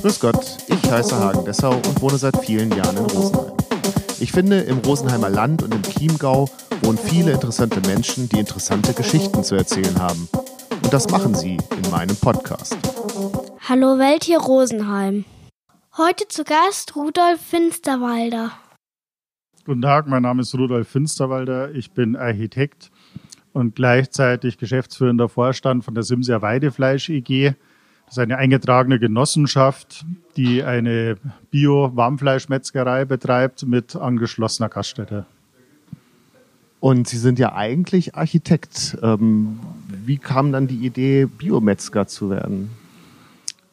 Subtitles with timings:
[0.00, 3.52] Grüß Gott, ich heiße Hagen Dessau und wohne seit vielen Jahren in Rosenheim.
[4.20, 6.48] Ich finde, im Rosenheimer Land und im Chiemgau
[6.82, 10.28] wohnen viele interessante Menschen, die interessante Geschichten zu erzählen haben.
[10.82, 12.76] Und das machen sie in meinem Podcast.
[13.68, 15.24] Hallo Welt hier Rosenheim.
[15.96, 18.52] Heute zu Gast Rudolf Finsterwalder.
[19.64, 21.72] Guten Tag, mein Name ist Rudolf Finsterwalder.
[21.74, 22.90] Ich bin Architekt
[23.52, 27.54] und gleichzeitig geschäftsführender Vorstand von der Simser Weidefleisch EG.
[28.12, 30.04] Das ist eine eingetragene Genossenschaft,
[30.36, 31.16] die eine
[31.50, 35.24] Bio-Warmfleischmetzgerei betreibt mit angeschlossener Gaststätte.
[36.78, 38.98] Und Sie sind ja eigentlich Architekt.
[39.02, 39.60] Ähm,
[40.04, 42.72] wie kam dann die Idee, Biometzger zu werden?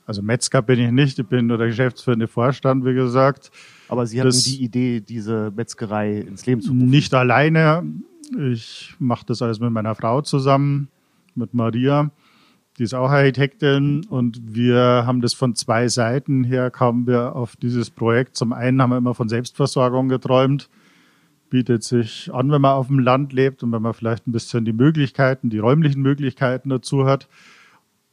[0.06, 3.52] Also Metzger bin ich nicht, ich bin nur der geschäftsführende Vorstand, wie gesagt.
[3.90, 6.90] Aber Sie hatten das die Idee, diese Metzgerei ins Leben zu rufen?
[6.90, 7.84] Nicht alleine.
[8.38, 10.88] Ich mache das alles mit meiner Frau zusammen,
[11.36, 12.10] mit Maria.
[12.80, 17.58] Die ist auch Architektin und wir haben das von zwei Seiten her, kamen wir auf
[17.58, 18.38] dieses Projekt.
[18.38, 20.70] Zum einen haben wir immer von Selbstversorgung geträumt.
[21.50, 24.64] Bietet sich an, wenn man auf dem Land lebt und wenn man vielleicht ein bisschen
[24.64, 27.28] die Möglichkeiten, die räumlichen Möglichkeiten dazu hat.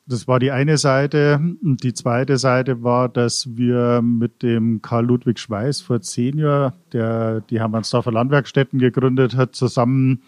[0.09, 1.41] Das war die eine Seite.
[1.63, 6.73] Und die zweite Seite war, dass wir mit dem Karl Ludwig Schweiß vor zehn Jahren,
[6.93, 10.23] der die Hermannsdorfer Landwerkstätten gegründet hat, zusammen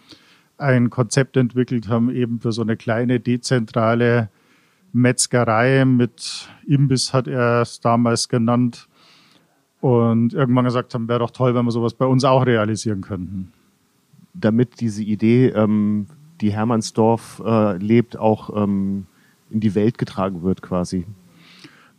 [0.59, 4.29] ein Konzept entwickelt haben, eben für so eine kleine dezentrale
[4.91, 8.87] Metzgerei mit Imbiss hat er es damals genannt.
[9.81, 13.53] Und irgendwann gesagt haben, wäre doch toll, wenn wir sowas bei uns auch realisieren könnten.
[14.33, 16.07] Damit diese Idee, ähm,
[16.41, 19.05] die Hermannsdorf äh, lebt, auch ähm,
[19.49, 21.05] in die Welt getragen wird quasi.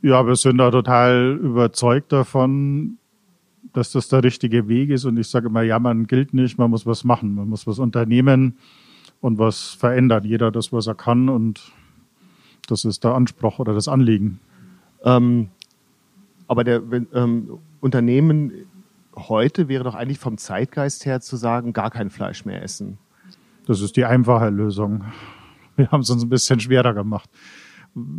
[0.03, 2.99] Ja, wir sind da total überzeugt davon,
[3.73, 5.05] dass das der richtige Weg ist.
[5.05, 7.79] Und ich sage immer, ja, man gilt nicht, man muss was machen, man muss was
[7.79, 8.57] unternehmen
[9.21, 10.25] und was verändern.
[10.25, 11.73] Jeder das, was er kann und
[12.69, 14.41] das ist der Anspruch oder das Anliegen.
[15.05, 15.49] Ähm,
[16.47, 16.83] aber der
[17.15, 18.53] ähm, Unternehmen
[19.17, 22.99] heute wäre doch eigentlich vom Zeitgeist her zu sagen, gar kein Fleisch mehr essen.
[23.67, 25.05] Das ist die einfache Lösung.
[25.77, 27.31] Wir haben es uns ein bisschen schwerer gemacht.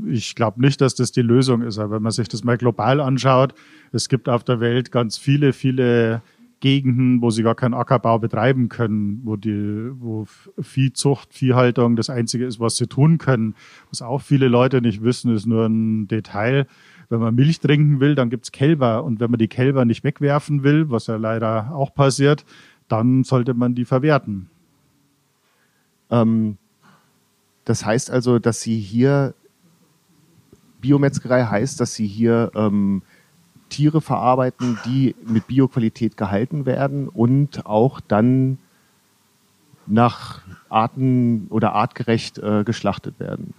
[0.08, 3.00] Ich glaube nicht, dass das die Lösung ist, aber wenn man sich das mal global
[3.00, 3.53] anschaut,
[3.92, 6.22] es gibt auf der Welt ganz viele, viele
[6.62, 10.25] Gegenden, wo sie gar keinen Ackerbau betreiben können, wo die, wo
[10.59, 13.56] Viehzucht, Viehhaltung das einzige ist, was sie tun können.
[13.90, 16.68] Was auch viele Leute nicht wissen, ist nur ein Detail.
[17.09, 19.03] Wenn man Milch trinken will, dann gibt's Kälber.
[19.03, 22.46] Und wenn man die Kälber nicht wegwerfen will, was ja leider auch passiert,
[22.88, 24.50] dann sollte man die verwerten.
[26.12, 26.58] Ähm,
[27.66, 29.34] das heißt also, dass Sie hier,
[30.81, 33.02] Biometzgerei heißt, dass Sie hier ähm,
[33.69, 38.58] Tiere verarbeiten, die mit Bioqualität gehalten werden und auch dann
[39.88, 43.53] nach Arten oder artgerecht äh, geschlachtet werden.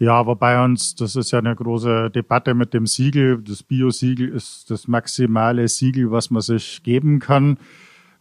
[0.00, 3.42] Ja, wobei uns, das ist ja eine große Debatte mit dem Siegel.
[3.42, 7.58] Das Bio-Siegel ist das maximale Siegel, was man sich geben kann.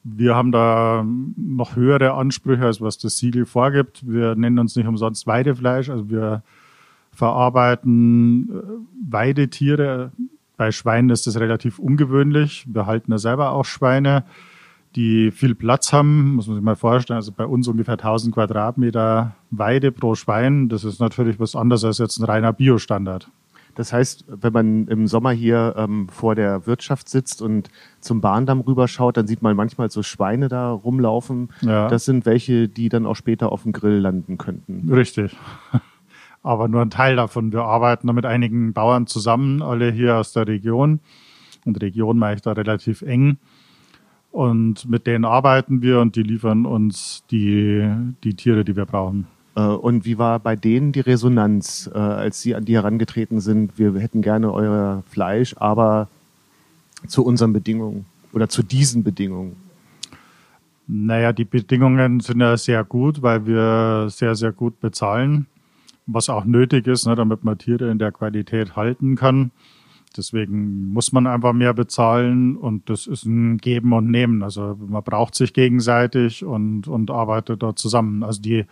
[0.03, 4.07] Wir haben da noch höhere Ansprüche, als was das Siegel vorgibt.
[4.07, 5.89] Wir nennen uns nicht umsonst Weidefleisch.
[5.89, 6.41] Also wir
[7.17, 10.11] verarbeiten äh, Weidetiere.
[10.55, 12.65] Bei Schweinen ist das relativ ungewöhnlich.
[12.71, 14.23] Wir halten ja selber auch Schweine,
[14.95, 16.35] die viel Platz haben.
[16.35, 17.17] Muss man sich mal vorstellen.
[17.17, 20.69] Also bei uns ungefähr 1000 Quadratmeter Weide pro Schwein.
[20.69, 23.29] Das ist natürlich was anderes als jetzt ein reiner Biostandard.
[23.73, 27.69] Das heißt, wenn man im Sommer hier ähm, vor der Wirtschaft sitzt und
[27.99, 31.49] zum Bahndamm rüberschaut, dann sieht man manchmal so Schweine da rumlaufen.
[31.61, 31.87] Ja.
[31.87, 34.91] Das sind welche, die dann auch später auf dem Grill landen könnten.
[34.91, 35.35] Richtig.
[36.47, 37.51] Aber nur ein Teil davon.
[37.51, 41.01] Wir arbeiten da mit einigen Bauern zusammen, alle hier aus der Region.
[41.65, 43.37] Und Region mache ich da relativ eng.
[44.31, 47.91] Und mit denen arbeiten wir und die liefern uns die,
[48.23, 49.27] die Tiere, die wir brauchen.
[49.57, 53.77] Äh, und wie war bei denen die Resonanz, äh, als sie an die herangetreten sind?
[53.77, 56.07] Wir hätten gerne euer Fleisch, aber
[57.07, 59.57] zu unseren Bedingungen oder zu diesen Bedingungen?
[60.87, 65.47] Naja, die Bedingungen sind ja sehr gut, weil wir sehr, sehr gut bezahlen,
[66.07, 69.51] was auch nötig ist, ne, damit man Tiere in der Qualität halten kann.
[70.15, 74.41] Deswegen muss man einfach mehr bezahlen und das ist ein Geben und Nehmen.
[74.41, 78.23] Also man braucht sich gegenseitig und, und arbeitet da zusammen.
[78.23, 78.65] Also die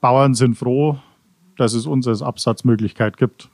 [0.00, 0.98] Bauern sind froh,
[1.56, 3.50] dass es uns als Absatzmöglichkeit gibt.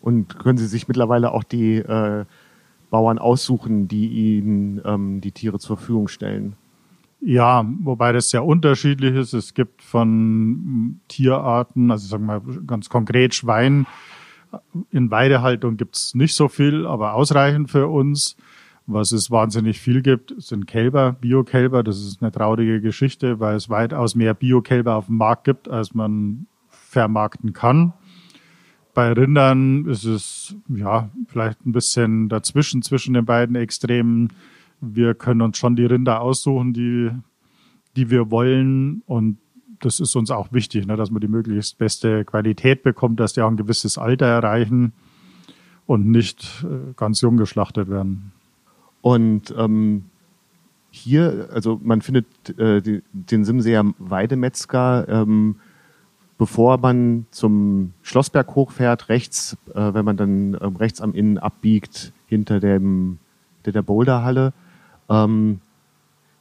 [0.00, 2.24] Und können Sie sich mittlerweile auch die äh,
[2.90, 6.56] Bauern aussuchen, die Ihnen ähm, die Tiere zur Verfügung stellen?
[7.24, 9.32] Ja, wobei das sehr unterschiedlich ist.
[9.32, 13.86] Es gibt von Tierarten, also sagen wir ganz konkret Schwein,
[14.90, 18.36] in Weidehaltung gibt es nicht so viel, aber ausreichend für uns.
[18.86, 21.84] Was es wahnsinnig viel gibt, sind Kälber, Biokälber.
[21.84, 25.94] Das ist eine traurige Geschichte, weil es weitaus mehr Biokälber auf dem Markt gibt, als
[25.94, 27.92] man vermarkten kann.
[28.92, 34.32] Bei Rindern ist es ja vielleicht ein bisschen dazwischen, zwischen den beiden Extremen.
[34.82, 37.10] Wir können uns schon die Rinder aussuchen, die,
[37.96, 39.02] die wir wollen.
[39.06, 39.38] Und
[39.80, 43.42] das ist uns auch wichtig, ne, dass man die möglichst beste Qualität bekommt, dass die
[43.42, 44.92] auch ein gewisses Alter erreichen
[45.86, 48.32] und nicht äh, ganz jung geschlachtet werden.
[49.00, 50.04] Und ähm,
[50.90, 52.26] hier, also man findet
[52.58, 55.56] äh, die, den Simseer Weidemetzger, ähm,
[56.38, 62.12] bevor man zum Schlossberg hochfährt, rechts, äh, wenn man dann ähm, rechts am Innen abbiegt,
[62.26, 63.18] hinter dem,
[63.64, 64.52] der, der Boulderhalle.
[65.08, 65.60] Ähm,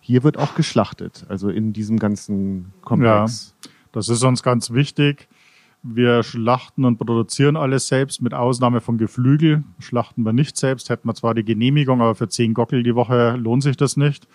[0.02, 3.56] hier wird auch geschlachtet, also in diesem ganzen Komplex.
[3.64, 5.28] Ja, das ist uns ganz wichtig.
[5.84, 9.64] Wir schlachten und produzieren alles selbst, mit Ausnahme von Geflügel.
[9.80, 13.36] Schlachten wir nicht selbst, hätten wir zwar die Genehmigung, aber für zehn Gockel die Woche
[13.36, 14.28] lohnt sich das nicht.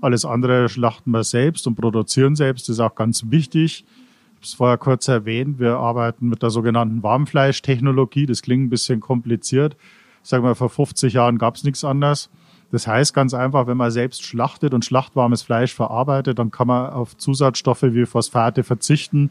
[0.00, 3.84] Alles andere schlachten wir selbst und produzieren selbst, das ist auch ganz wichtig.
[3.84, 8.26] Ich habe es vorher kurz erwähnt, wir arbeiten mit der sogenannten Warmfleischtechnologie.
[8.26, 9.76] Das klingt ein bisschen kompliziert.
[10.22, 12.30] Ich sage mal, vor 50 Jahren gab es nichts anderes.
[12.70, 16.90] Das heißt ganz einfach, wenn man selbst schlachtet und schlachtwarmes Fleisch verarbeitet, dann kann man
[16.90, 19.30] auf Zusatzstoffe wie Phosphate verzichten,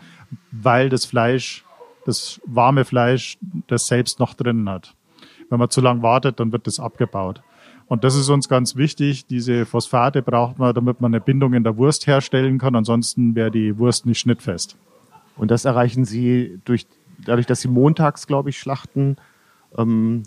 [0.52, 1.64] weil das Fleisch,
[2.06, 3.38] das warme Fleisch,
[3.68, 4.96] das selbst noch drin hat.
[5.50, 7.42] Wenn man zu lang wartet, dann wird das abgebaut.
[7.88, 9.28] Und das ist uns ganz wichtig.
[9.28, 12.76] Diese Phosphate braucht man, damit man eine Bindung in der Wurst herstellen kann.
[12.76, 14.78] Ansonsten wäre die Wurst nicht schnittfest.
[15.38, 16.86] Und das erreichen Sie durch,
[17.24, 19.16] dadurch, dass Sie montags, glaube ich, schlachten.
[19.78, 20.24] Ähm,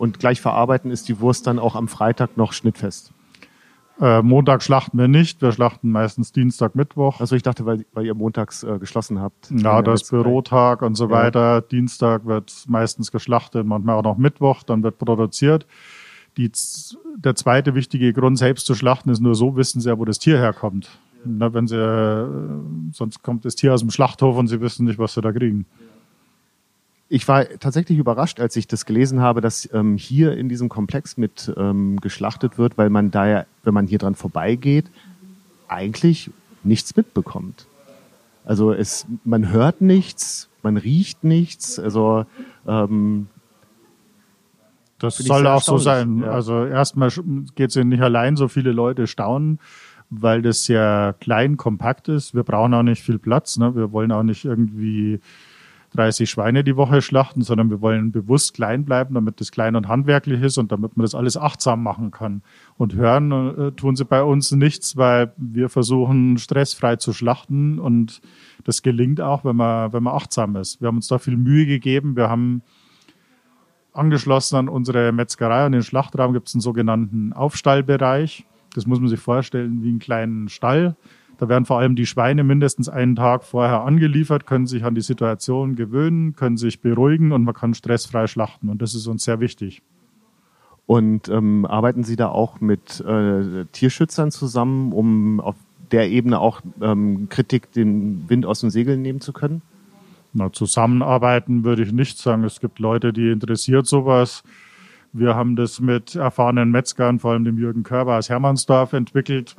[0.00, 3.12] und gleich verarbeiten, ist die Wurst dann auch am Freitag noch schnittfest.
[4.00, 7.20] Äh, Montag schlachten wir nicht, wir schlachten meistens Dienstag, Mittwoch.
[7.20, 9.50] Also ich dachte, weil, weil ihr montags äh, geschlossen habt.
[9.50, 11.10] Ja, das Bürotag und so ja.
[11.10, 11.60] weiter.
[11.60, 15.66] Dienstag wird meistens geschlachtet, manchmal auch noch Mittwoch, dann wird produziert.
[16.38, 16.50] Die,
[17.16, 20.18] der zweite wichtige Grund, selbst zu schlachten, ist nur so, wissen sie ja, wo das
[20.18, 20.88] Tier herkommt.
[21.26, 22.26] Na, wenn sie, äh,
[22.92, 25.66] sonst kommt das Tier aus dem Schlachthof und sie wissen nicht, was sie da kriegen
[27.12, 31.16] ich war tatsächlich überrascht, als ich das gelesen habe, dass ähm, hier in diesem Komplex
[31.16, 34.86] mit ähm, geschlachtet wird, weil man da ja, wenn man hier dran vorbeigeht,
[35.66, 36.30] eigentlich
[36.62, 37.66] nichts mitbekommt.
[38.44, 41.80] Also es, man hört nichts, man riecht nichts.
[41.80, 42.26] Also
[42.66, 43.26] ähm,
[45.00, 46.20] das soll auch so sein.
[46.20, 46.30] Ja.
[46.30, 47.10] Also erstmal
[47.56, 49.58] geht es ja nicht allein, so viele Leute staunen,
[50.10, 52.36] weil das sehr klein, kompakt ist.
[52.36, 53.56] Wir brauchen auch nicht viel Platz.
[53.56, 53.74] Ne?
[53.74, 55.18] Wir wollen auch nicht irgendwie
[55.94, 59.88] 30 Schweine die Woche schlachten, sondern wir wollen bewusst klein bleiben, damit das klein und
[59.88, 62.42] handwerklich ist und damit man das alles achtsam machen kann.
[62.76, 68.20] Und hören äh, tun sie bei uns nichts, weil wir versuchen, stressfrei zu schlachten und
[68.64, 70.80] das gelingt auch, wenn man, wenn man achtsam ist.
[70.80, 72.16] Wir haben uns da viel Mühe gegeben.
[72.16, 72.62] Wir haben
[73.92, 78.46] angeschlossen an unsere Metzgerei, an den Schlachtraum gibt es einen sogenannten Aufstallbereich.
[78.74, 80.94] Das muss man sich vorstellen wie einen kleinen Stall
[81.40, 85.00] da werden vor allem die Schweine mindestens einen Tag vorher angeliefert, können sich an die
[85.00, 88.68] Situation gewöhnen, können sich beruhigen und man kann stressfrei schlachten.
[88.68, 89.80] Und das ist uns sehr wichtig.
[90.84, 95.56] Und ähm, arbeiten Sie da auch mit äh, Tierschützern zusammen, um auf
[95.90, 99.62] der Ebene auch ähm, Kritik den Wind aus den Segeln nehmen zu können?
[100.34, 102.44] Na, zusammenarbeiten würde ich nicht sagen.
[102.44, 104.42] Es gibt Leute, die interessiert sowas.
[105.14, 109.56] Wir haben das mit erfahrenen Metzgern, vor allem dem Jürgen Körber aus Hermannsdorf entwickelt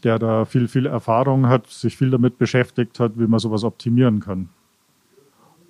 [0.00, 4.20] der da viel, viel Erfahrung hat, sich viel damit beschäftigt hat, wie man sowas optimieren
[4.20, 4.48] kann.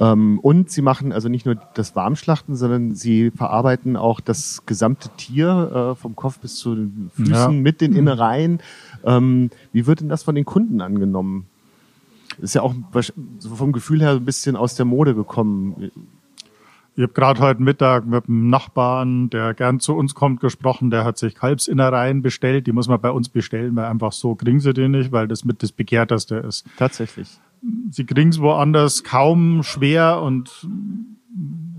[0.00, 5.10] Ähm, und sie machen also nicht nur das Warmschlachten, sondern sie verarbeiten auch das gesamte
[5.16, 7.48] Tier äh, vom Kopf bis zu den Füßen ja.
[7.50, 8.60] mit den Innereien.
[9.04, 11.46] Ähm, wie wird denn das von den Kunden angenommen?
[12.38, 12.74] Ist ja auch
[13.54, 15.90] vom Gefühl her ein bisschen aus der Mode gekommen.
[16.96, 20.90] Ich habe gerade heute Mittag mit einem Nachbarn, der gern zu uns kommt, gesprochen.
[20.90, 22.66] Der hat sich Kalbsinnereien bestellt.
[22.66, 25.44] Die muss man bei uns bestellen, weil einfach so kriegen sie die nicht, weil das
[25.44, 26.66] mit das Begehrteste ist.
[26.76, 27.40] Tatsächlich.
[27.90, 30.68] Sie kriegen es woanders kaum schwer und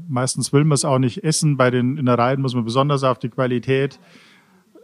[0.07, 1.57] meistens will man es auch nicht essen.
[1.57, 3.99] Bei den Innereien muss man besonders auf die Qualität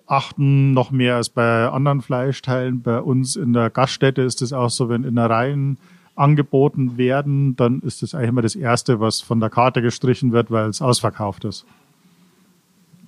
[0.08, 2.82] achten, noch mehr als bei anderen Fleischteilen.
[2.82, 5.78] Bei uns in der Gaststätte ist es auch so, wenn Innereien
[6.18, 10.52] angeboten werden, dann ist das eigentlich immer das Erste, was von der Karte gestrichen wird,
[10.52, 11.66] weil es ausverkauft ist.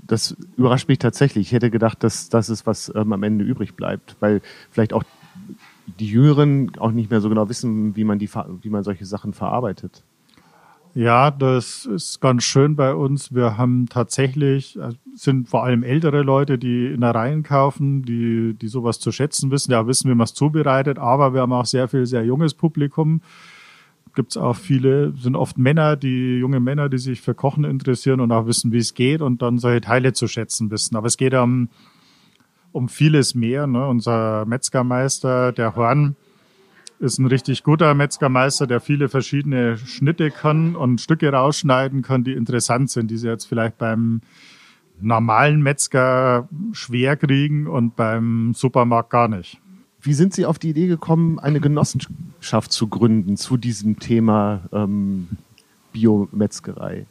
[0.05, 1.47] Das überrascht mich tatsächlich.
[1.47, 5.03] Ich hätte gedacht, dass das ist, was ähm, am Ende übrig bleibt, weil vielleicht auch
[5.99, 8.29] die Jüngeren auch nicht mehr so genau wissen, wie man, die,
[8.61, 10.03] wie man solche Sachen verarbeitet.
[10.96, 13.34] Ja, das ist ganz schön bei uns.
[13.34, 19.00] Wir haben tatsächlich, äh, sind vor allem ältere Leute, die Innereien kaufen, die, die sowas
[19.00, 22.05] zu schätzen wissen, ja wissen, wie man es zubereitet, aber wir haben auch sehr viel
[22.05, 23.22] sehr junges Publikum.
[24.15, 28.19] Gibt es auch viele, sind oft Männer, die junge Männer, die sich für Kochen interessieren
[28.19, 30.96] und auch wissen, wie es geht und dann solche Teile zu schätzen wissen.
[30.96, 31.69] Aber es geht um,
[32.72, 33.67] um vieles mehr.
[33.67, 33.88] Ne?
[33.88, 36.15] Unser Metzgermeister, der Horn,
[36.99, 42.33] ist ein richtig guter Metzgermeister, der viele verschiedene Schnitte kann und Stücke rausschneiden kann, die
[42.33, 44.21] interessant sind, die sie jetzt vielleicht beim
[45.01, 49.59] normalen Metzger schwer kriegen und beim Supermarkt gar nicht.
[50.01, 55.27] Wie sind Sie auf die Idee gekommen, eine Genossenschaft zu gründen zu diesem Thema ähm,
[55.91, 57.05] Biometzgerei?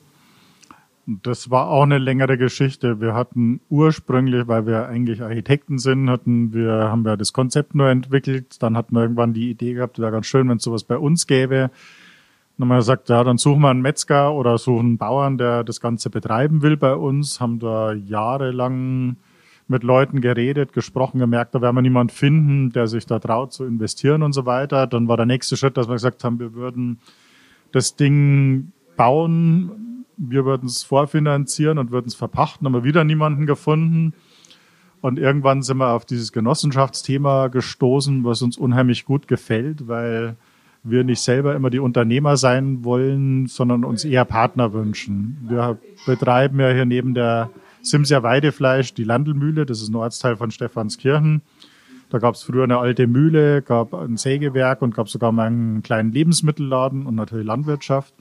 [1.11, 3.01] Das war auch eine längere Geschichte.
[3.01, 7.89] Wir hatten ursprünglich, weil wir eigentlich Architekten sind, hatten wir, haben wir das Konzept nur
[7.89, 8.63] entwickelt.
[8.63, 11.27] Dann hatten wir irgendwann die Idee gehabt, wäre ganz schön, wenn es sowas bei uns
[11.27, 11.71] gäbe.
[12.59, 15.65] Dann haben wir gesagt, ja, dann suchen wir einen Metzger oder suchen einen Bauern, der
[15.65, 17.41] das Ganze betreiben will bei uns.
[17.41, 19.17] Haben da jahrelang
[19.67, 23.65] mit Leuten geredet, gesprochen, gemerkt, da werden wir niemand finden, der sich da traut zu
[23.65, 24.87] investieren und so weiter.
[24.87, 26.99] Dann war der nächste Schritt, dass wir gesagt haben, wir würden
[27.73, 29.88] das Ding bauen,
[30.19, 34.15] wir würden es vorfinanzieren und würden es verpachten, haben wir wieder niemanden gefunden.
[35.01, 40.37] Und irgendwann sind wir auf dieses Genossenschaftsthema gestoßen, was uns unheimlich gut gefällt, weil
[40.83, 45.39] wir nicht selber immer die Unternehmer sein wollen, sondern uns eher Partner wünschen.
[45.49, 47.51] Wir betreiben ja hier neben der
[47.83, 51.43] Simsia Weidefleisch die Landelmühle, das ist ein Ortsteil von Stephanskirchen.
[52.11, 55.83] Da gab es früher eine alte Mühle, gab ein Sägewerk und gab sogar mal einen
[55.83, 58.15] kleinen Lebensmittelladen und natürlich Landwirtschaft.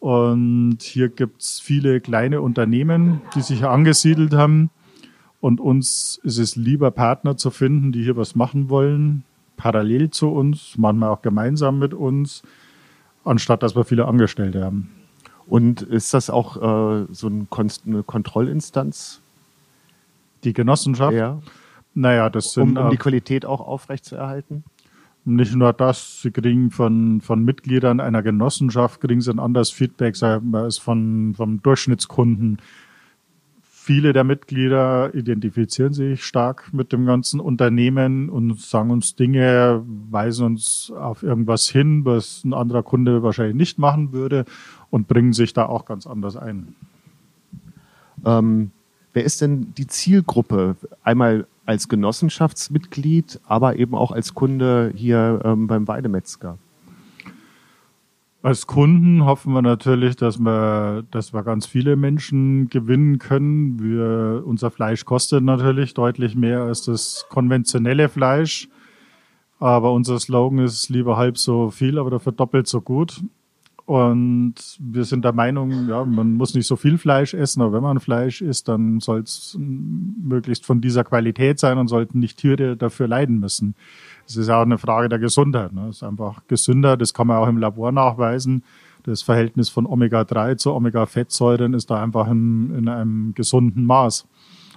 [0.00, 4.70] Und hier gibt's viele kleine Unternehmen, die sich angesiedelt haben.
[5.40, 9.24] Und uns ist es lieber, Partner zu finden, die hier was machen wollen,
[9.56, 12.42] parallel zu uns, manchmal auch gemeinsam mit uns,
[13.24, 14.90] anstatt dass wir viele Angestellte haben.
[15.46, 17.48] Und ist das auch äh, so ein
[17.86, 19.20] eine Kontrollinstanz?
[20.44, 21.16] Die Genossenschaft?
[21.16, 21.40] Ja.
[21.94, 22.76] Naja, das sind.
[22.76, 24.64] Um, um die Qualität auch aufrechtzuerhalten?
[25.28, 30.14] Nicht nur das, sie kriegen von, von Mitgliedern einer Genossenschaft, kriegen sie ein anderes Feedback,
[30.14, 32.58] sagen wir, als von, vom Durchschnittskunden.
[33.60, 40.46] Viele der Mitglieder identifizieren sich stark mit dem ganzen Unternehmen und sagen uns Dinge, weisen
[40.46, 44.44] uns auf irgendwas hin, was ein anderer Kunde wahrscheinlich nicht machen würde
[44.90, 46.76] und bringen sich da auch ganz anders ein.
[48.24, 48.70] Ähm,
[49.12, 50.76] wer ist denn die Zielgruppe?
[51.02, 56.58] Einmal als Genossenschaftsmitglied, aber eben auch als Kunde hier ähm, beim Weidemetzger?
[58.42, 63.82] Als Kunden hoffen wir natürlich, dass wir, dass wir ganz viele Menschen gewinnen können.
[63.82, 68.68] Wir, unser Fleisch kostet natürlich deutlich mehr als das konventionelle Fleisch.
[69.58, 73.20] Aber unser Slogan ist lieber halb so viel, aber dafür doppelt so gut.
[73.86, 77.84] Und wir sind der Meinung, ja, man muss nicht so viel Fleisch essen, aber wenn
[77.84, 82.76] man Fleisch isst, dann soll es möglichst von dieser Qualität sein und sollten nicht Tiere
[82.76, 83.76] dafür leiden müssen.
[84.26, 85.72] Es ist auch eine Frage der Gesundheit.
[85.72, 85.86] Ne?
[85.88, 88.64] Es ist einfach gesünder, das kann man auch im Labor nachweisen.
[89.04, 94.26] Das Verhältnis von Omega-3 zu Omega-Fettsäuren ist da einfach in, in einem gesunden Maß.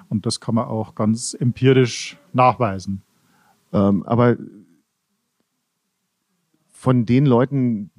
[0.09, 3.01] Und das kann man auch ganz empirisch nachweisen.
[3.73, 4.37] Ähm, aber
[6.69, 7.89] von den Leuten,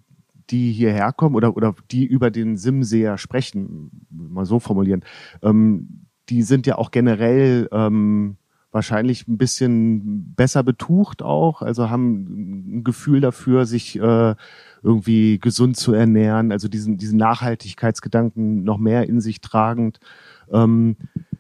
[0.51, 5.05] die hierher kommen oder, oder die über den Simseer sprechen, mal so formulieren,
[5.43, 8.37] ähm, die sind ja auch generell ähm,
[8.73, 14.35] wahrscheinlich ein bisschen besser betucht auch, also haben ein Gefühl dafür, sich äh,
[14.83, 19.99] irgendwie gesund zu ernähren, also diesen, diesen Nachhaltigkeitsgedanken noch mehr in sich tragend.
[20.53, 20.97] Ähm,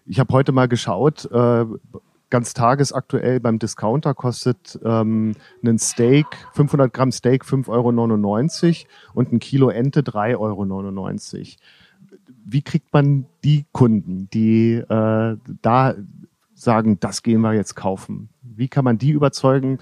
[0.07, 1.65] ich habe heute mal geschaut, äh,
[2.31, 5.35] ganz tagesaktuell beim Discounter kostet ähm,
[5.65, 11.47] ein Steak, 500 Gramm Steak 5,99 Euro und ein Kilo Ente 3,99 Euro.
[12.45, 15.95] Wie kriegt man die Kunden, die äh, da
[16.55, 18.31] sagen, das gehen wir jetzt kaufen?
[18.43, 19.79] Wie kann man die überzeugen?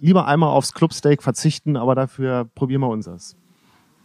[0.00, 3.36] Lieber einmal aufs Clubsteak verzichten, aber dafür probieren wir unseres.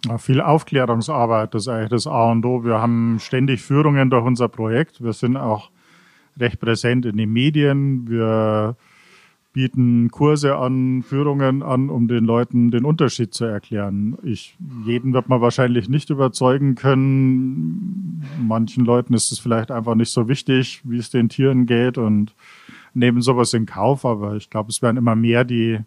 [0.05, 2.63] Ja, viel Aufklärungsarbeit, ist eigentlich das A und O.
[2.63, 5.03] Wir haben ständig Führungen durch unser Projekt.
[5.03, 5.71] Wir sind auch
[6.39, 8.07] recht präsent in den Medien.
[8.09, 8.75] Wir
[9.55, 14.17] bieten Kurse an, Führungen an, um den Leuten den Unterschied zu erklären.
[14.21, 18.25] Ich, jeden wird man wahrscheinlich nicht überzeugen können.
[18.37, 22.35] Manchen Leuten ist es vielleicht einfach nicht so wichtig, wie es den Tieren geht und
[22.93, 24.03] nehmen sowas in Kauf.
[24.03, 25.79] Aber ich glaube, es werden immer mehr, die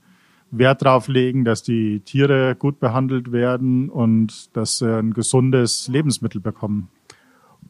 [0.51, 6.41] Wert darauf legen, dass die Tiere gut behandelt werden und dass sie ein gesundes Lebensmittel
[6.41, 6.89] bekommen.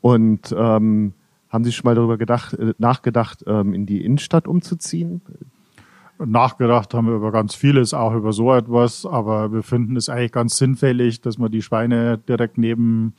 [0.00, 1.14] Und ähm,
[1.48, 5.22] haben Sie schon mal darüber gedacht, äh, nachgedacht, ähm, in die Innenstadt umzuziehen?
[6.24, 10.32] Nachgedacht haben wir über ganz vieles, auch über so etwas, aber wir finden es eigentlich
[10.32, 13.14] ganz sinnfällig, dass man die Schweine direkt neben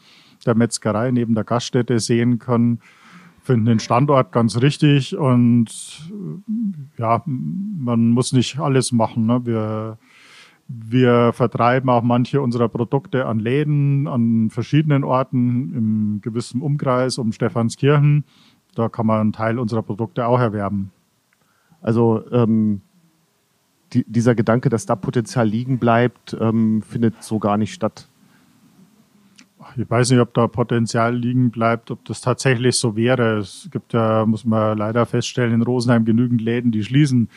[0.46, 2.80] der Metzgerei, neben der Gaststätte sehen kann.
[3.42, 5.68] Finden den Standort ganz richtig und
[6.98, 9.26] ja, man muss nicht alles machen.
[9.26, 9.46] Ne?
[9.46, 9.98] Wir
[10.72, 17.32] wir vertreiben auch manche unserer Produkte an Läden, an verschiedenen Orten im gewissen Umkreis um
[17.32, 18.24] Stephanskirchen.
[18.76, 20.92] Da kann man einen Teil unserer Produkte auch erwerben.
[21.82, 22.82] Also ähm,
[23.94, 28.08] die, dieser Gedanke, dass da Potenzial liegen bleibt, ähm, findet so gar nicht statt.
[29.76, 33.40] Ich weiß nicht, ob da Potenzial liegen bleibt, ob das tatsächlich so wäre.
[33.40, 37.28] Es gibt ja, muss man leider feststellen, in Rosenheim genügend Läden, die schließen.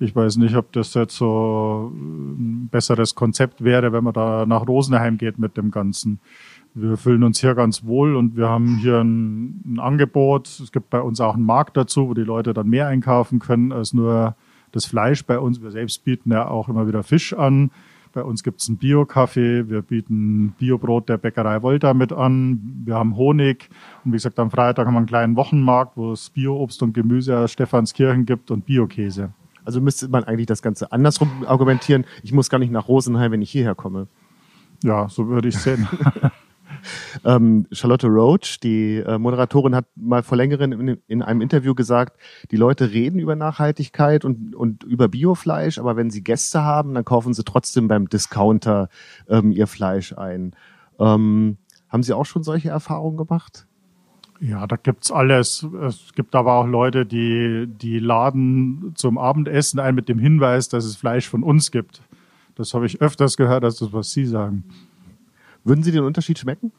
[0.00, 4.66] Ich weiß nicht, ob das jetzt so ein besseres Konzept wäre, wenn man da nach
[4.66, 6.20] Rosenheim geht mit dem Ganzen.
[6.74, 10.46] Wir fühlen uns hier ganz wohl und wir haben hier ein, ein Angebot.
[10.46, 13.72] Es gibt bei uns auch einen Markt dazu, wo die Leute dann mehr einkaufen können
[13.72, 14.36] als nur
[14.70, 15.62] das Fleisch bei uns.
[15.62, 17.70] Wir selbst bieten ja auch immer wieder Fisch an.
[18.12, 22.94] Bei uns gibt es einen Bio-Kaffee, wir bieten Biobrot der Bäckerei Volta mit an, wir
[22.94, 23.68] haben Honig
[24.04, 27.36] und wie gesagt, am Freitag haben wir einen kleinen Wochenmarkt, wo es Bio-Obst und Gemüse
[27.38, 29.30] aus Stephanskirchen gibt und Bio-Käse.
[29.68, 32.06] Also müsste man eigentlich das Ganze andersrum argumentieren.
[32.22, 34.06] Ich muss gar nicht nach Rosenheim, wenn ich hierher komme.
[34.82, 35.86] Ja, so würde ich sehen.
[37.26, 42.18] ähm, Charlotte Roach, die äh, Moderatorin, hat mal vor längerem in, in, einem Interview gesagt,
[42.50, 47.04] die Leute reden über Nachhaltigkeit und, und über Biofleisch, aber wenn sie Gäste haben, dann
[47.04, 48.88] kaufen sie trotzdem beim Discounter
[49.28, 50.56] ähm, ihr Fleisch ein.
[50.98, 51.58] Ähm,
[51.90, 53.67] haben Sie auch schon solche Erfahrungen gemacht?
[54.40, 55.66] Ja, da gibt's alles.
[55.82, 60.84] Es gibt aber auch Leute, die, die laden zum Abendessen ein mit dem Hinweis, dass
[60.84, 62.02] es Fleisch von uns gibt.
[62.54, 64.64] Das habe ich öfters gehört, als das, was Sie sagen.
[65.64, 66.72] Würden Sie den Unterschied schmecken?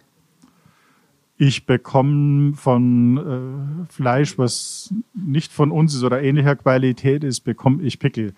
[1.37, 7.81] Ich bekomme von äh, Fleisch, was nicht von uns ist oder ähnlicher Qualität ist, bekomme
[7.83, 8.33] ich Pickel.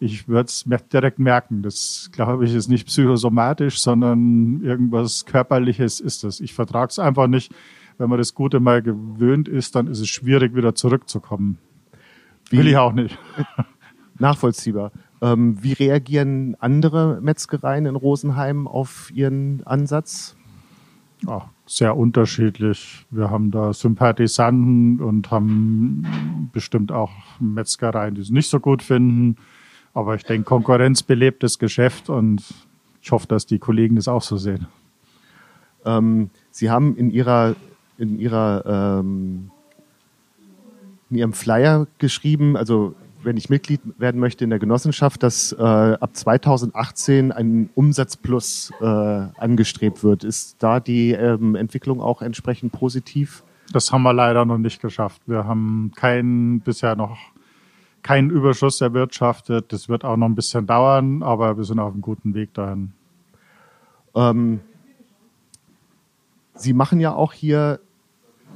[0.00, 1.62] Ich würde es direkt merken.
[1.62, 6.40] Das, glaube ich, ist nicht psychosomatisch, sondern irgendwas Körperliches ist das.
[6.40, 7.52] Ich vertrage es einfach nicht.
[7.98, 11.58] Wenn man das Gute mal gewöhnt ist, dann ist es schwierig, wieder zurückzukommen.
[12.50, 12.58] Wie?
[12.58, 13.18] Will ich auch nicht.
[14.18, 14.92] Nachvollziehbar.
[15.22, 20.36] Ähm, wie reagieren andere Metzgereien in Rosenheim auf Ihren Ansatz?
[21.26, 23.06] Ja, sehr unterschiedlich.
[23.10, 27.10] Wir haben da Sympathisanten und haben bestimmt auch
[27.40, 29.36] Metzgereien, die es nicht so gut finden.
[29.94, 32.44] Aber ich denke, Konkurrenz belebt das Geschäft und
[33.00, 34.66] ich hoffe, dass die Kollegen das auch so sehen.
[35.86, 37.56] Ähm, Sie haben in Ihrer,
[37.98, 39.50] in Ihrer ähm,
[41.10, 45.62] in Ihrem Flyer geschrieben, also wenn ich Mitglied werden möchte in der Genossenschaft, dass äh,
[45.62, 50.22] ab 2018 ein Umsatzplus äh, angestrebt wird.
[50.22, 53.42] Ist da die ähm, Entwicklung auch entsprechend positiv?
[53.72, 55.22] Das haben wir leider noch nicht geschafft.
[55.26, 57.18] Wir haben keinen bisher noch
[58.02, 59.72] keinen Überschuss erwirtschaftet.
[59.72, 62.92] Das wird auch noch ein bisschen dauern, aber wir sind auf einem guten Weg dahin.
[64.14, 64.60] Ähm,
[66.54, 67.80] Sie machen ja auch hier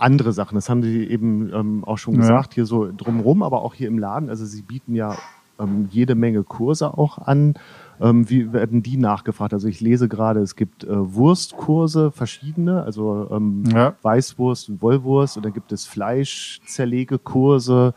[0.00, 0.54] andere Sachen.
[0.54, 2.56] Das haben Sie eben ähm, auch schon gesagt, ja.
[2.56, 4.28] hier so drumherum, aber auch hier im Laden.
[4.28, 5.16] Also Sie bieten ja
[5.58, 7.54] ähm, jede Menge Kurse auch an.
[8.00, 9.52] Ähm, wie werden die nachgefragt?
[9.52, 13.94] Also ich lese gerade, es gibt äh, Wurstkurse, verschiedene, also ähm, ja.
[14.02, 17.94] Weißwurst und Wollwurst und dann gibt es Fleischzerlegekurse.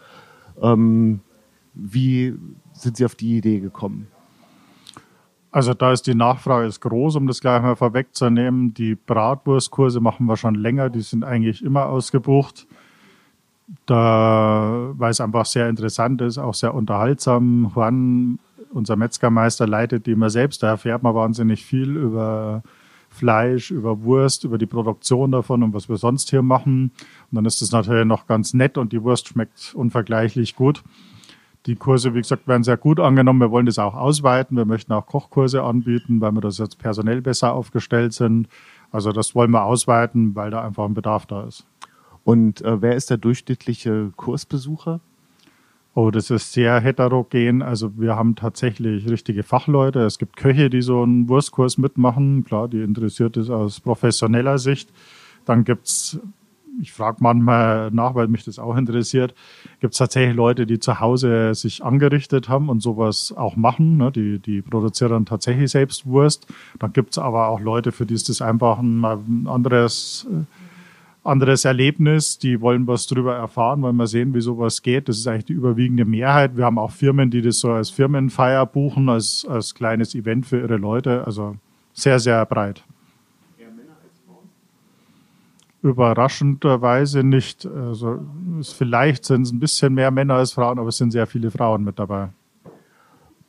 [0.61, 1.21] Ähm,
[1.73, 2.35] wie
[2.73, 4.07] sind Sie auf die Idee gekommen?
[5.53, 8.73] Also da ist die Nachfrage ist groß, um das gleich mal vorwegzunehmen.
[8.73, 12.65] Die Bratwurstkurse machen wir schon länger, die sind eigentlich immer ausgebucht.
[13.85, 17.71] Da, weil es einfach sehr interessant ist, auch sehr unterhaltsam.
[17.75, 18.39] Juan,
[18.71, 20.63] unser Metzgermeister, leitet die immer selbst.
[20.63, 22.63] Da erfährt man wahnsinnig viel über
[23.09, 26.91] Fleisch, über Wurst, über die Produktion davon und was wir sonst hier machen.
[27.29, 30.83] Und dann ist es natürlich noch ganz nett und die Wurst schmeckt unvergleichlich gut.
[31.65, 33.39] Die Kurse, wie gesagt, werden sehr gut angenommen.
[33.39, 34.57] Wir wollen das auch ausweiten.
[34.57, 38.49] Wir möchten auch Kochkurse anbieten, weil wir das jetzt personell besser aufgestellt sind.
[38.91, 41.65] Also das wollen wir ausweiten, weil da einfach ein Bedarf da ist.
[42.25, 44.99] Und äh, wer ist der durchschnittliche Kursbesucher?
[45.95, 47.61] Oh, das ist sehr heterogen.
[47.61, 50.01] Also wir haben tatsächlich richtige Fachleute.
[50.01, 52.43] Es gibt Köche, die so einen Wurstkurs mitmachen.
[52.43, 54.91] Klar, die interessiert es aus professioneller Sicht.
[55.45, 56.19] Dann gibt's
[56.81, 59.33] ich frage manchmal nach, weil mich das auch interessiert,
[59.79, 63.97] gibt es tatsächlich Leute, die zu Hause sich angerichtet haben und sowas auch machen.
[63.97, 64.11] Ne?
[64.11, 66.47] Die, die produzieren dann tatsächlich selbst Wurst.
[66.79, 71.27] Dann gibt es aber auch Leute, für die ist das einfach ein, ein anderes, äh,
[71.27, 72.39] anderes Erlebnis.
[72.39, 75.09] Die wollen was drüber erfahren, wollen mal sehen, wie sowas geht.
[75.09, 76.57] Das ist eigentlich die überwiegende Mehrheit.
[76.57, 80.59] Wir haben auch Firmen, die das so als Firmenfeier buchen, als, als kleines Event für
[80.59, 81.25] ihre Leute.
[81.25, 81.55] Also
[81.93, 82.83] sehr, sehr breit
[85.83, 87.65] überraschenderweise nicht.
[87.65, 88.19] Also
[88.61, 91.83] vielleicht sind es ein bisschen mehr Männer als Frauen, aber es sind sehr viele Frauen
[91.83, 92.29] mit dabei.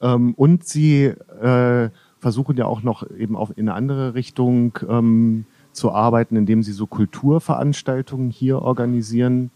[0.03, 5.47] Ähm, und Sie äh, versuchen ja auch noch eben auf in eine andere Richtung ähm,
[5.73, 9.51] zu arbeiten, indem Sie so Kulturveranstaltungen hier organisieren.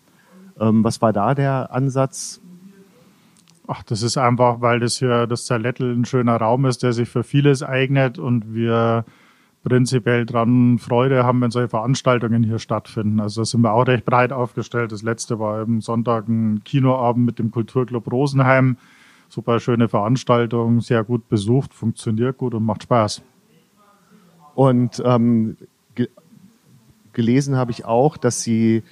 [0.60, 2.40] Ähm, was war da der Ansatz?
[3.66, 7.08] Ach, das ist einfach, weil das hier das Zerlettel ein schöner Raum ist, der sich
[7.08, 9.04] für vieles eignet und wir
[9.64, 13.21] prinzipiell dran Freude haben, wenn solche Veranstaltungen hier stattfinden.
[13.21, 14.92] Also da sind wir auch recht breit aufgestellt.
[14.92, 18.77] Das letzte war eben Sonntag ein Kinoabend mit dem Kulturclub Rosenheim,
[19.29, 23.23] super schöne Veranstaltung, sehr gut besucht, funktioniert gut und macht Spaß.
[24.55, 25.57] Und ähm,
[25.94, 26.09] ge
[27.12, 28.83] gelesen habe ich auch, dass Sie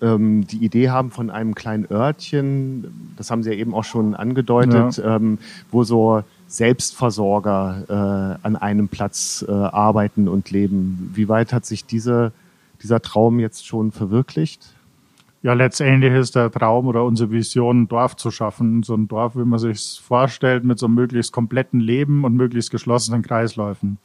[0.00, 4.14] ähm, die Idee haben von einem kleinen Örtchen, das haben Sie ja eben auch schon
[4.14, 5.16] angedeutet, ja.
[5.16, 5.38] ähm,
[5.70, 11.12] wo so Selbstversorger äh, an einem Platz äh, arbeiten und leben.
[11.14, 12.32] Wie weit hat sich diese,
[12.82, 14.74] dieser Traum jetzt schon verwirklicht?
[15.42, 18.82] Ja, letztendlich ist der Traum oder unsere Vision, ein Dorf zu schaffen.
[18.82, 22.70] So ein Dorf, wie man sich vorstellt, mit so einem möglichst kompletten Leben und möglichst
[22.70, 23.98] geschlossenen Kreisläufen.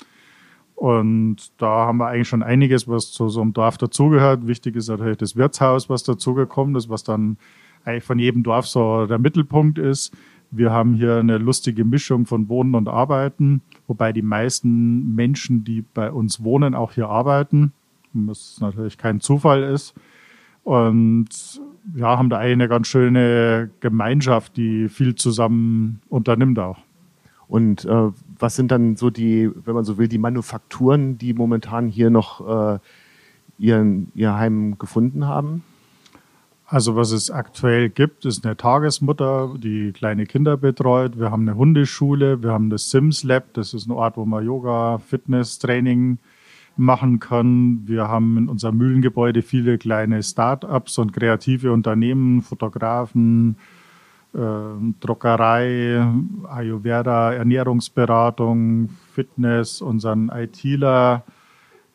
[0.75, 4.45] Und da haben wir eigentlich schon einiges, was zu so einem Dorf dazugehört.
[4.45, 7.37] Wichtig ist natürlich das Wirtshaus, was dazugekommen ist, was dann
[7.85, 10.13] eigentlich von jedem Dorf so der Mittelpunkt ist.
[10.57, 15.81] Wir haben hier eine lustige Mischung von Wohnen und Arbeiten, wobei die meisten Menschen, die
[15.81, 17.73] bei uns wohnen, auch hier arbeiten,
[18.13, 19.93] was natürlich kein Zufall ist.
[20.63, 21.27] Und
[21.93, 26.77] ja, haben da eine ganz schöne Gemeinschaft, die viel zusammen unternimmt auch.
[27.49, 31.89] Und äh, was sind dann so die, wenn man so will, die Manufakturen, die momentan
[31.89, 32.79] hier noch äh,
[33.59, 35.63] ihren, ihr Heim gefunden haben?
[36.67, 41.19] Also was es aktuell gibt, ist eine Tagesmutter, die kleine Kinder betreut.
[41.19, 44.43] Wir haben eine Hundeschule, wir haben das Sims Lab, das ist ein Ort, wo man
[44.43, 46.17] Yoga, Fitness, Training
[46.75, 47.83] machen kann.
[47.85, 53.57] Wir haben in unserem Mühlengebäude viele kleine Start-ups und kreative Unternehmen, Fotografen,
[54.33, 54.39] äh,
[54.99, 56.03] Druckerei,
[56.49, 61.23] Ayurveda, Ernährungsberatung, Fitness, unseren ITler,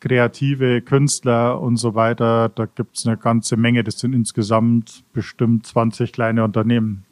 [0.01, 2.49] kreative Künstler und so weiter.
[2.49, 3.83] Da gibt es eine ganze Menge.
[3.83, 7.05] Das sind insgesamt bestimmt 20 kleine Unternehmen.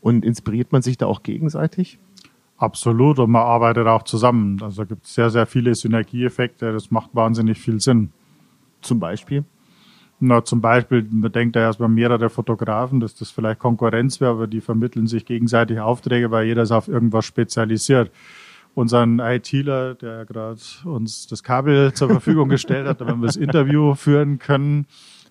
[0.00, 1.98] Und inspiriert man sich da auch gegenseitig?
[2.58, 3.18] Absolut.
[3.20, 4.60] Und man arbeitet auch zusammen.
[4.60, 6.72] Also da gibt es sehr, sehr viele Synergieeffekte.
[6.72, 8.10] Das macht wahnsinnig viel Sinn.
[8.82, 9.44] Zum Beispiel?
[10.18, 14.46] Na, zum Beispiel, man denkt ja erstmal mehrere Fotografen, dass das vielleicht Konkurrenz wäre, aber
[14.46, 18.10] die vermitteln sich gegenseitig Aufträge, weil jeder ist auf irgendwas spezialisiert.
[18.74, 23.94] Unseren ITler, der gerade uns das Kabel zur Verfügung gestellt hat, damit wir das Interview
[23.94, 24.86] führen können,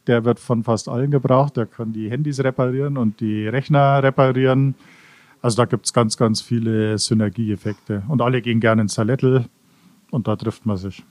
[0.08, 1.58] der wird von fast allen gebraucht.
[1.58, 4.76] Der kann die Handys reparieren und die Rechner reparieren.
[5.42, 8.04] Also da gibt's ganz, ganz viele Synergieeffekte.
[8.08, 9.46] Und alle gehen gerne ins Salettel
[10.12, 11.04] und da trifft man sich.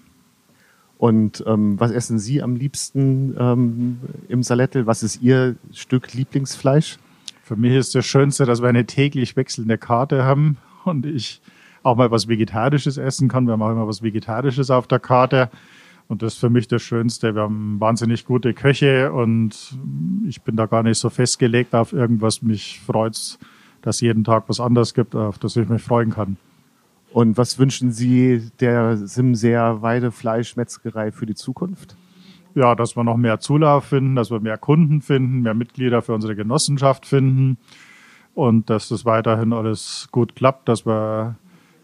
[0.98, 4.86] Und ähm, was essen Sie am liebsten ähm, im Salettel?
[4.86, 6.98] Was ist Ihr Stück Lieblingsfleisch?
[7.42, 11.40] Für mich ist das Schönste, dass wir eine täglich wechselnde Karte haben und ich
[11.82, 13.46] auch mal was Vegetarisches essen kann.
[13.46, 15.50] Wir haben auch immer was Vegetarisches auf der Karte.
[16.08, 17.36] Und das ist für mich das Schönste.
[17.36, 19.78] Wir haben wahnsinnig gute Köche und
[20.26, 22.42] ich bin da gar nicht so festgelegt auf irgendwas.
[22.42, 23.38] Mich freut's,
[23.80, 26.36] dass jeden Tag was anderes gibt, auf das ich mich freuen kann.
[27.12, 31.96] Und was wünschen Sie der Simseer Weidefleischmetzgerei für die Zukunft?
[32.54, 36.14] Ja, dass wir noch mehr Zulauf finden, dass wir mehr Kunden finden, mehr Mitglieder für
[36.14, 37.56] unsere Genossenschaft finden
[38.34, 41.36] und dass das weiterhin alles gut klappt, dass wir